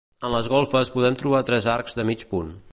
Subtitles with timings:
[0.27, 2.55] En les golfes podem trobar tres arcs de mig punt.